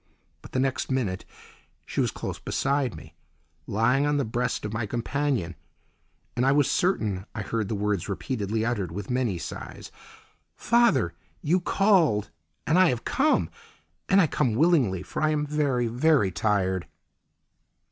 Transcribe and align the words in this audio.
But 0.41 0.53
the 0.53 0.59
next 0.59 0.89
minute 0.89 1.25
she 1.85 2.01
was 2.01 2.09
close 2.09 2.39
beside 2.39 2.95
me, 2.95 3.13
lying 3.67 4.07
on 4.07 4.17
the 4.17 4.25
breast 4.25 4.65
of 4.65 4.73
my 4.73 4.87
companion, 4.87 5.53
and 6.35 6.43
I 6.43 6.51
was 6.53 6.71
certain 6.71 7.27
I 7.35 7.43
heard 7.43 7.67
the 7.67 7.75
words 7.75 8.09
repeatedly 8.09 8.65
uttered 8.65 8.91
with 8.91 9.11
many 9.11 9.37
sighs: 9.37 9.91
"Father, 10.55 11.13
you 11.43 11.59
called, 11.59 12.31
and 12.65 12.79
I 12.79 12.89
have 12.89 13.05
come. 13.05 13.51
And 14.09 14.19
I 14.19 14.25
come 14.25 14.55
willingly, 14.55 15.03
for 15.03 15.21
I 15.21 15.29
am 15.29 15.45
very, 15.45 15.85
very 15.85 16.31
tired." 16.31 16.87